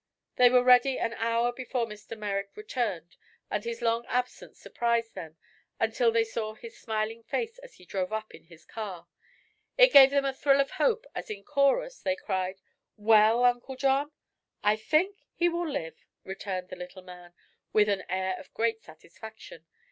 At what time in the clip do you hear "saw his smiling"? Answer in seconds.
6.23-7.21